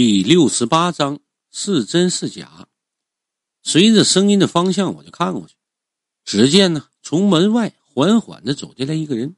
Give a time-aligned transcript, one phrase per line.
[0.00, 1.18] 第六十八章
[1.50, 2.68] 是真是假？
[3.64, 5.56] 随着声音的方向，我就看过去，
[6.24, 9.34] 只见呢，从门外缓缓的走进来一个人。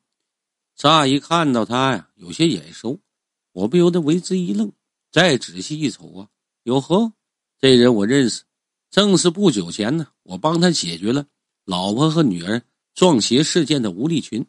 [0.77, 3.01] 乍一看到他呀，有些眼熟，
[3.53, 4.71] 我不由得为之一愣。
[5.11, 6.29] 再仔细一瞅啊，
[6.65, 7.15] 哟呵，
[7.59, 8.43] 这人我认识，
[8.91, 11.25] 正是不久前呢，我帮他解决了
[11.65, 12.63] 老婆和女儿
[12.95, 14.47] 撞邪事件的吴立群。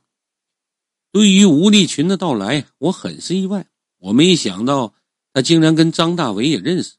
[1.14, 3.66] 对于吴立群的到来，我很是意外，
[4.00, 4.94] 我没想到。
[5.34, 6.96] 他竟然跟张大伟也认识，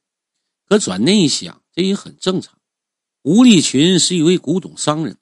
[0.68, 2.58] 可转念一想，这也很正常。
[3.22, 5.16] 吴立群是一位古董商人，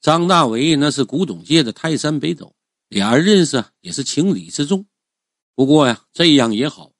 [0.00, 2.54] 张大伟那是古董界的泰山北斗，
[2.88, 4.86] 俩人认识也是情理之中。
[5.54, 6.92] 不过呀，这样也好。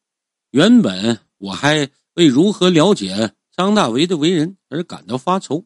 [0.51, 5.65] 原本我还为如何了解张大为的为人而感到发愁，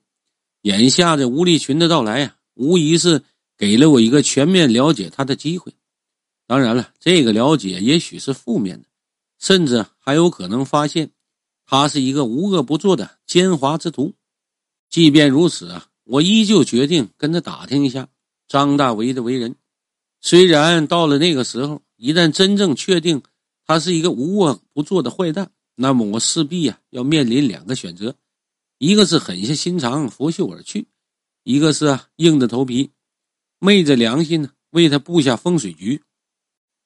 [0.63, 3.23] 眼下这吴立群的到来呀，无疑是
[3.57, 5.75] 给了我一个全面了解他的机会。
[6.47, 8.89] 当然了，这个了解也许是负面的。
[9.43, 11.11] 甚至还有可能发现，
[11.67, 14.15] 他是一个无恶不作的奸猾之徒。
[14.89, 18.09] 即便如此啊，我依旧决定跟他打听一下
[18.47, 19.57] 张大为的为人。
[20.21, 23.21] 虽然到了那个时候，一旦真正确定
[23.67, 28.15] 他是一个无恶不作的坏蛋，那么我势必呀要面临两个选择：
[28.79, 30.87] 一个是狠下心肠拂袖而去，
[31.43, 32.93] 一个是硬着头皮
[33.59, 36.01] 昧着良心呢为他布下风水局。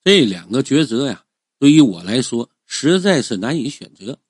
[0.02, 1.23] 这两个抉择呀。
[1.58, 4.20] 对于我来说，实在是难以选择。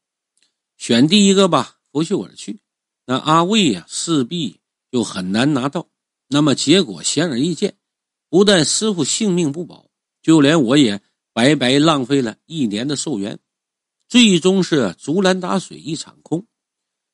[0.76, 2.60] 选第一个吧，拂袖而去。
[3.06, 5.88] 那阿卫呀，势必就很难拿到。
[6.28, 7.76] 那么结果显而易见，
[8.28, 9.90] 不但师傅性命不保，
[10.22, 11.00] 就连我也
[11.32, 13.38] 白白浪费了一年的寿元，
[14.08, 16.46] 最终是竹篮打水一场空。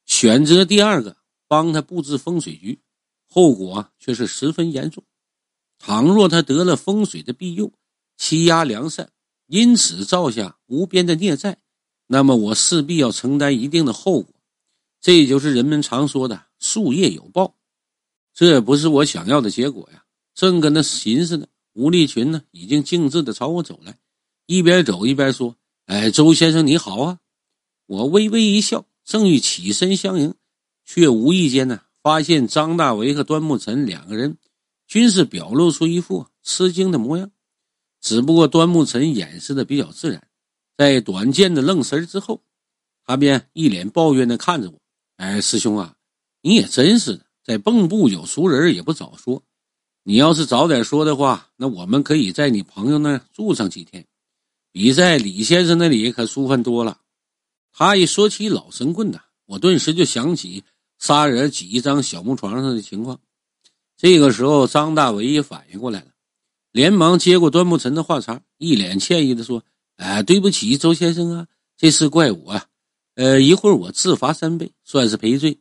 [0.06, 2.80] 选择第二个，帮他布置风水局，
[3.28, 5.04] 后果却是十分严重。
[5.78, 7.72] 倘若他得了风水的庇佑，
[8.16, 9.12] 欺压良善。
[9.52, 11.58] 因此造下无边的孽债，
[12.06, 14.34] 那么我势必要承担一定的后果，
[14.98, 17.54] 这就是人们常说的术业有报。
[18.32, 20.04] 这不是我想要的结果呀！
[20.34, 23.98] 正跟那寻思呢，吴立群呢已经径自的朝我走来，
[24.46, 27.18] 一边走一边说：“哎，周先生你好啊！”
[27.84, 30.34] 我微微一笑，正欲起身相迎，
[30.86, 34.38] 却无意间呢发现张大为和端木尘两个人
[34.86, 37.30] 均是表露出一副吃惊的模样。
[38.02, 40.26] 只不过端木尘掩饰的比较自然，
[40.76, 42.42] 在短见的愣神之后，
[43.06, 44.78] 他便一脸抱怨的看着我
[45.16, 45.94] ：“哎，师兄啊，
[46.42, 49.42] 你也真是的，在蚌埠有熟人也不早说。
[50.02, 54.04] 你要是早点说的话，那我们可以在你朋友那儿住上几天，
[54.72, 56.98] 比在李先生那里可舒服多了。”
[57.72, 60.64] 他一说起老神棍的，我顿时就想起
[60.98, 63.20] 仨人挤一张小木床上的情况。
[63.96, 66.11] 这个时候，张大伟也反应过来了。
[66.72, 69.62] 连忙接过端木晨的话茬，一脸歉意的说
[69.96, 71.46] ：“哎，对不起，周先生啊，
[71.76, 72.66] 这事怪我啊。
[73.14, 75.58] 呃，一会儿我自罚三杯，算是赔罪。”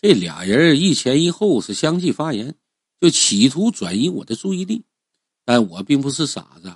[0.00, 2.54] 这俩人一前一后是相继发言，
[3.00, 4.84] 就企图转移我的注意力。
[5.44, 6.72] 但我并不是傻子，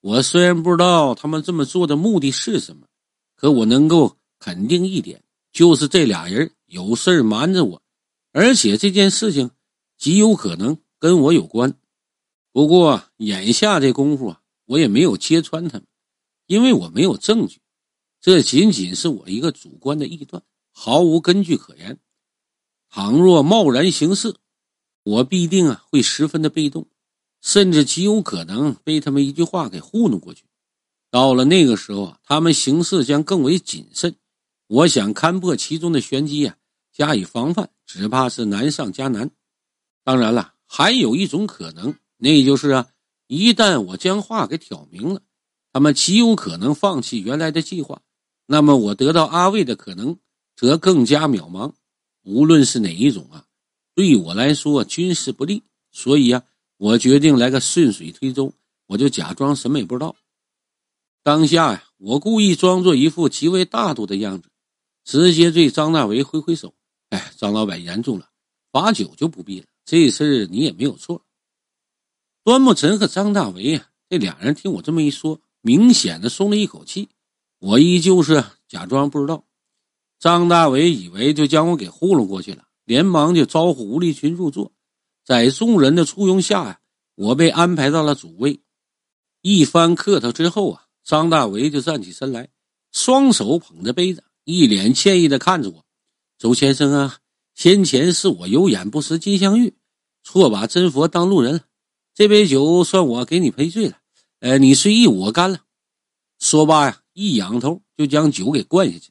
[0.00, 2.86] 我虽然不知道他们这么做的目的是什么，
[3.34, 7.82] 可我能够肯定一点，就是这俩人有事瞒着我，
[8.32, 9.50] 而且这件事情
[9.96, 11.79] 极有可能跟我有关。
[12.52, 15.86] 不过眼下这功夫啊，我也没有揭穿他们，
[16.46, 17.60] 因为我没有证据，
[18.20, 21.98] 这仅仅是我一个主观的臆断，毫无根据可言。
[22.88, 24.34] 倘若贸然行事，
[25.04, 26.88] 我必定啊会十分的被动，
[27.40, 30.44] 甚至极有可能被他们一句话给糊弄过去。
[31.08, 34.16] 到了那个时候啊，他们行事将更为谨慎，
[34.66, 36.56] 我想勘破其中的玄机啊，
[36.92, 39.30] 加以防范，只怕是难上加难。
[40.02, 41.94] 当然了，还有一种可能。
[42.20, 42.88] 那就是啊，
[43.26, 45.22] 一旦我将话给挑明了，
[45.72, 48.02] 他们极有可能放弃原来的计划，
[48.46, 50.18] 那么我得到阿卫的可能
[50.54, 51.72] 则更加渺茫。
[52.22, 53.46] 无论是哪一种啊，
[53.94, 55.62] 对我来说均是不利。
[55.90, 56.44] 所以啊，
[56.76, 58.52] 我决定来个顺水推舟，
[58.86, 60.14] 我就假装什么也不知道。
[61.22, 64.50] 当下呀，我故意装作一副极为大度的样子，
[65.04, 66.74] 直接对张大为挥挥手
[67.08, 68.28] ：“哎，张老板言重了，
[68.70, 69.66] 罚酒就不必了。
[69.84, 71.24] 这事你也没有错。”
[72.42, 77.10] 端木尘和张大为啊，这俩人听我这么一说，明显的松了一口气。
[77.58, 79.44] 我依旧是假装不知道。
[80.18, 84.72] 张大为以为就将我给糊弄过去了，连忙就招呼吴立群入座。
[85.22, 86.80] 在众人的簇拥下呀，
[87.14, 88.60] 我被安排到了主位。
[89.42, 92.48] 一番客套之后啊，张大为就站起身来，
[92.90, 95.84] 双手捧着杯子，一脸歉意的看着我
[96.38, 97.18] ：“周先生啊，
[97.54, 99.74] 先前是我有眼不识金镶玉，
[100.22, 101.60] 错把真佛当路人了。”
[102.20, 103.96] 这杯酒算我给你赔罪了，
[104.40, 105.60] 呃，你随意我干了。
[106.38, 109.10] 说罢呀，一仰头就将酒给灌下去。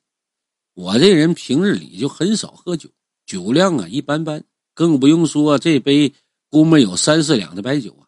[0.76, 2.88] 我这人平日里就很少喝酒，
[3.26, 4.44] 酒量啊一般般，
[4.76, 6.14] 更不用说这杯
[6.52, 8.06] 估摸有三四两的白酒啊，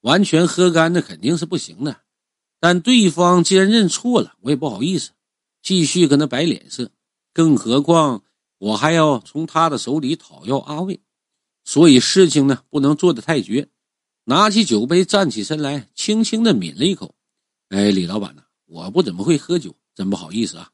[0.00, 2.00] 完全喝干的肯定是不行的。
[2.58, 5.12] 但对方既然认错了，我也不好意思
[5.62, 6.90] 继续跟他摆脸色，
[7.32, 8.24] 更何况
[8.58, 10.98] 我还要从他的手里讨要阿卫，
[11.62, 13.68] 所以事情呢不能做得太绝。
[14.24, 17.14] 拿起酒杯，站起身来，轻轻的抿了一口。
[17.70, 20.70] 哎，李老板呐，我不怎么会喝酒，真不好意思啊。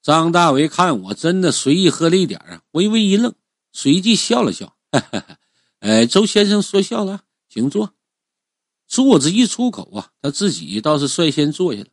[0.00, 3.34] 张大为看我真的随意喝了一点啊，微微一愣，
[3.72, 4.76] 随即笑了笑。
[4.90, 5.38] 哈哈，
[5.80, 7.92] 哎，周先生说笑了，请坐。
[8.86, 11.88] 坐子一出口啊，他自己倒是率先坐下了。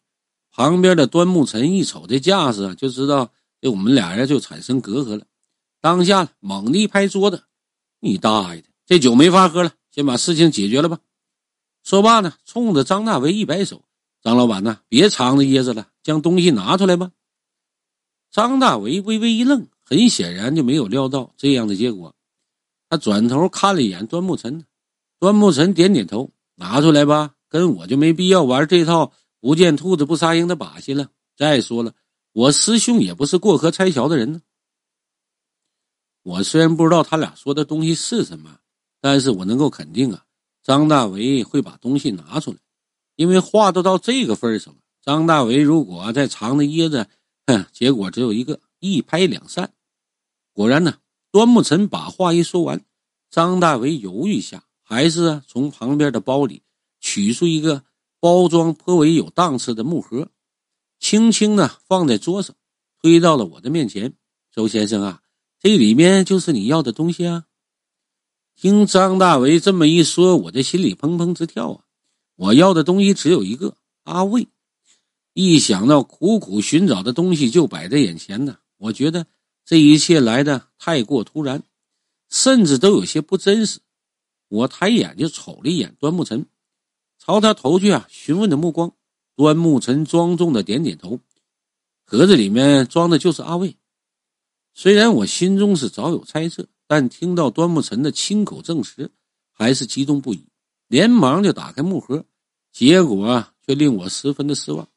[0.52, 5.25] 旁边的端木尘一瞅这架势啊，就知道这我们俩人就产生隔阂了。
[5.81, 7.44] 当下猛地一拍桌子
[8.00, 11.00] ：“你大爷的，这酒没法喝了！”先把事情解决了吧。
[11.81, 13.86] 说罢呢，冲着张大为一摆手
[14.21, 17.13] ：“张老板呢，别藏着掖着了，将东西拿出来吧。”
[18.30, 22.13] 张大为微微一愣，很显然就没有料到这样的结果。
[22.89, 24.65] 他转头看了一眼端木尘，
[25.18, 31.09] 端木尘点点头：“拿出来吧，跟我就没必要玩这套不见兔子不撒鹰的把戏了。
[31.38, 31.94] 再说了，
[32.33, 34.42] 我师兄也不是过河拆桥的人呢。
[36.21, 38.59] 我虽然不知道他俩说的东西是什么。”
[39.06, 40.24] 但是我能够肯定啊，
[40.63, 42.57] 张大为会把东西拿出来，
[43.16, 44.80] 因为话都到这个份上了。
[45.04, 47.07] 张大为如果再藏着掖着，
[47.46, 49.72] 哼，结果只有一个一拍两散。
[50.54, 50.96] 果然呢，
[51.31, 52.84] 端木尘把话一说完，
[53.30, 56.63] 张大为犹豫一下，还是从旁边的包里
[57.00, 57.84] 取出一个
[58.19, 60.30] 包装颇为有档次的木盒，
[61.00, 62.56] 轻轻的放在桌上，
[63.00, 64.16] 推到了我的面前。
[64.52, 65.22] 周先生啊，
[65.60, 67.46] 这里面就是你要的东西啊。
[68.56, 71.84] 听张大为这么一说，我这心里砰砰直跳啊！
[72.36, 74.48] 我要的东西只有一个阿卫，
[75.34, 79.28] 一想到苦苦寻找的东西就摆在眼前呢，我觉得
[79.66, 81.63] 这一切来的太过突然，
[82.30, 83.81] 甚至都有些不真实。
[84.48, 86.46] 我抬眼就瞅了一眼端木尘，
[87.19, 88.94] 朝他投去啊询问的目光。
[89.36, 91.19] 端木尘庄重的点点头，
[92.06, 93.75] 盒子里面装的就是阿卫。
[94.74, 96.66] 虽然我心中是早有猜测。
[96.88, 99.12] 但听到端木尘的亲口证实，
[99.52, 100.48] 还是激动不已，
[100.88, 102.26] 连忙就打开木盒，
[102.72, 104.88] 结果却令我十分的失望。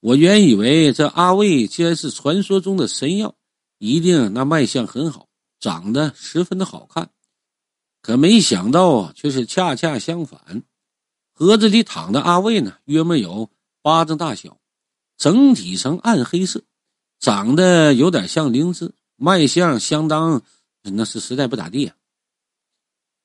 [0.00, 3.34] 我原以为这阿魏既然是传说中的神药，
[3.78, 5.28] 一定那卖相很好，
[5.60, 7.10] 长得十分的好看，
[8.02, 10.64] 可没想到啊，却是恰恰相反。
[11.32, 13.48] 盒子里躺的阿魏呢，约莫有
[13.80, 14.58] 巴掌大小，
[15.16, 16.62] 整体呈暗黑色，
[17.18, 20.42] 长得有点像灵芝，卖相相当。
[20.90, 21.96] 那是实在不咋地啊！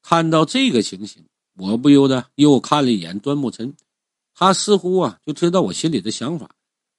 [0.04, 1.26] 看到这个情形，
[1.56, 3.76] 我不由得又看了一眼端木尘，
[4.34, 6.52] 他似乎啊就知道我心里的想法，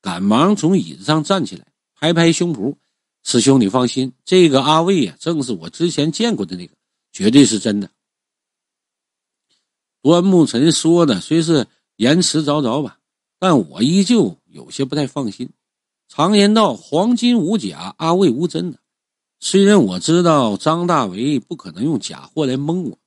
[0.02, 2.74] 赶忙从椅子上站起来，拍拍胸脯
[3.24, 6.74] ：“师兄，你放心，这个阿卫啊，正是我之前见过的那个，
[7.12, 7.90] 绝对是真的。”
[10.02, 11.66] 端木尘说的虽是
[11.96, 12.98] 言辞凿凿吧，
[13.38, 15.50] 但我依旧有些不太放心。
[16.08, 18.78] 常言道：“黄金无假，阿卫无真的。”
[19.40, 22.98] 虽然我知道张大为不可能用假货来蒙我，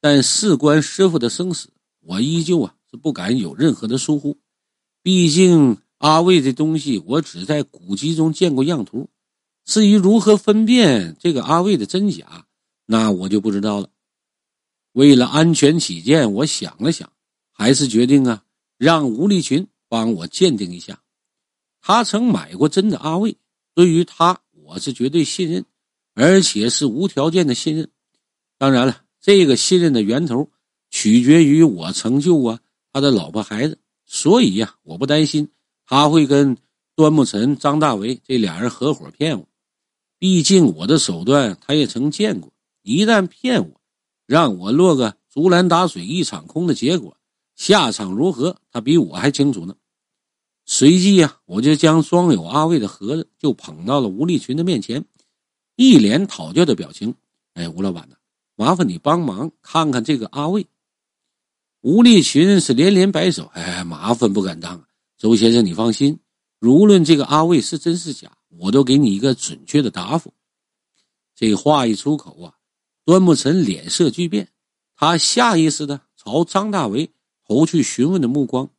[0.00, 1.70] 但事关师傅的生死，
[2.00, 4.36] 我依旧啊是不敢有任何的疏忽。
[5.02, 9.08] 毕竟阿卫这东西，我只在古籍中见过样图，
[9.64, 12.46] 至于如何分辨这个阿卫的真假，
[12.84, 13.88] 那我就不知道了。
[14.92, 17.10] 为了安全起见，我想了想，
[17.52, 18.44] 还是决定啊
[18.76, 21.00] 让吴立群帮我鉴定一下。
[21.80, 23.38] 他曾买过真的阿卫，
[23.74, 24.43] 对于他。
[24.66, 25.64] 我是绝对信任，
[26.14, 27.90] 而且是无条件的信任。
[28.56, 30.48] 当然了，这个信任的源头
[30.90, 32.60] 取决于我成就啊
[32.92, 35.50] 他的老婆孩子，所以呀，我不担心
[35.86, 36.56] 他会跟
[36.94, 39.46] 端木尘、张大为这俩人合伙骗我。
[40.18, 42.50] 毕竟我的手段他也曾见过，
[42.82, 43.80] 一旦骗我，
[44.26, 47.16] 让我落个竹篮打水一场空的结果，
[47.54, 49.76] 下场如何，他比我还清楚呢。
[50.66, 55.04] 随即呀，我就将装有阿卫的盒子就捧到了吴立群的面前，
[55.76, 57.14] 一脸讨教的表情。
[57.52, 58.16] 哎，吴老板呐，
[58.56, 60.66] 麻烦你帮忙看看这个阿卫。
[61.82, 64.82] 吴立群是连连摆手，哎，麻烦不敢当。
[65.18, 66.18] 周先生，你放心，
[66.60, 70.32] 无论这个阿卫是真是假，我都给你一个准确的答复。
[71.36, 72.54] 这话一出口啊，
[73.04, 74.48] 端木尘脸色巨变，
[74.96, 77.10] 他下意识的朝张大为
[77.46, 78.70] 投去询问的目光。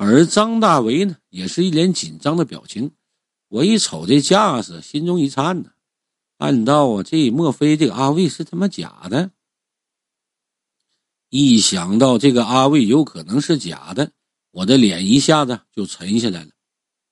[0.00, 2.92] 而张大为呢，也是一脸紧张的表情。
[3.48, 5.72] 我一瞅这架势，心中一颤呢。
[6.36, 9.32] 暗道啊，这莫非这个阿卫是他妈假的？
[11.30, 14.12] 一想到这个阿卫有可能是假的，
[14.52, 16.50] 我的脸一下子就沉下来了。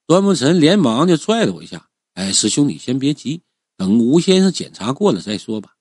[0.07, 3.43] 端木晨连忙就拽了我一下：“哎，师兄，你先别急，
[3.77, 5.75] 等吴先生检查过了再说吧。”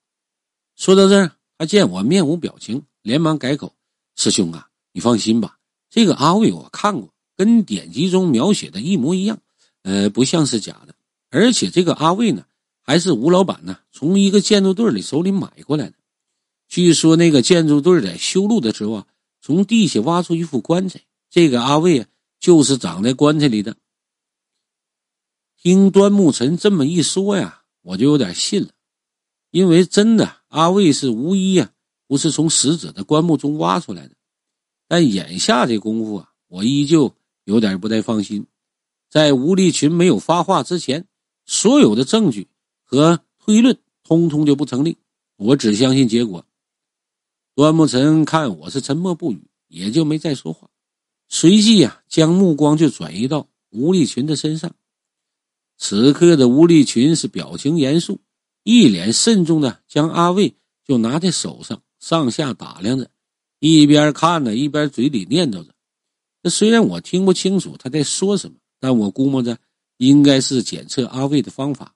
[0.74, 3.72] 说到这儿，他见我面无表情，连忙改口
[4.18, 5.56] ：“师兄啊，你放心吧，
[5.88, 9.38] 这个阿卫我看过，跟典籍中描写的一模一样，
[9.82, 10.94] 呃，不像是假的。
[11.30, 12.44] 而且这个阿卫呢，
[12.82, 15.94] 还是吴老板呢从一个建筑队里手里买过来的。
[16.68, 19.06] 据说那个建筑队在修路的时候啊，
[19.40, 21.00] 从地下挖出一副棺材，
[21.30, 22.08] 这个阿卫啊
[22.40, 23.76] 就是长在棺材里的。”
[25.62, 28.70] 听端木晨这么一说呀，我就有点信了，
[29.50, 30.36] 因为真的。
[30.48, 31.70] 阿卫是无疑呀，
[32.06, 34.15] 不是从死者的棺木中挖出来的。
[34.88, 37.14] 但眼下这功夫啊，我依旧
[37.44, 38.46] 有点不太放心。
[39.08, 41.06] 在吴立群没有发话之前，
[41.44, 42.48] 所有的证据
[42.82, 44.98] 和推论通通就不成立。
[45.36, 46.44] 我只相信结果。
[47.54, 50.68] 端木晨看我是沉默不语，也就没再说话。
[51.28, 54.74] 随即呀，将目光就转移到吴立群的身上。
[55.78, 58.20] 此刻的吴立群是表情严肃。
[58.62, 63.08] 一脸慎重的将阿卫就拿在手上，上下打量着，
[63.58, 65.74] 一边看着一边嘴里念叨着。
[66.42, 69.58] 这虽然我听不清楚他在说什么，但我估摸着
[69.96, 71.94] 应该是检测阿卫的方法。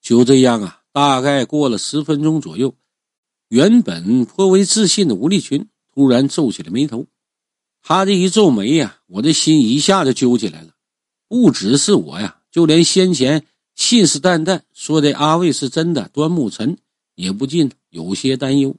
[0.00, 2.74] 就这样啊，大概过了十分钟左右，
[3.48, 7.06] 原本颇为自信的吴立群突然皱起了眉头。
[7.82, 10.74] 他这一皱眉呀，我的心一下就揪起来了。
[11.28, 13.46] 不只是我呀，就连先前。
[13.74, 16.78] 信誓旦旦说的阿卫是真的，端木晨
[17.16, 18.76] 也不禁有些担忧。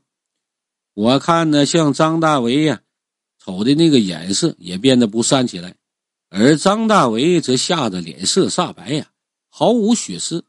[0.96, 2.82] 我看呢，像张大为呀，
[3.38, 5.76] 瞅的那个眼色也变得不善起来，
[6.30, 9.12] 而张大为则吓得脸色煞白呀，
[9.50, 10.44] 毫无血丝。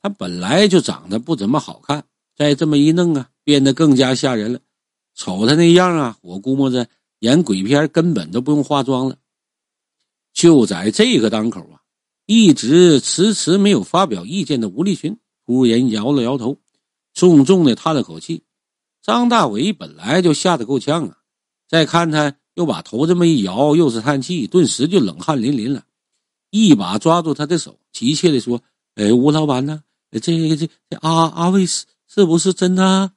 [0.00, 2.04] 他本来就长得不怎么好看，
[2.36, 4.60] 再这么一弄啊，变得更加吓人了。
[5.14, 6.86] 瞅他那样啊，我估摸着
[7.20, 9.16] 演鬼片根本都不用化妆了。
[10.32, 11.80] 就在这个当口啊。
[12.26, 16.56] 一直迟迟没有发表意见的吴立群突然摇了摇头，
[17.12, 18.44] 重重的叹了口气。
[19.02, 21.16] 张大伟本来就吓得够呛啊，
[21.68, 25.84] 再看他又把头这么一摇，又是叹气，顿时就冷汗淋淋了，
[26.50, 28.62] 一把抓住他的手，急切地说
[28.94, 29.82] ：“哎，吴老板呢？
[30.10, 30.68] 这这这
[31.00, 33.12] 阿阿卫是是不是真的？”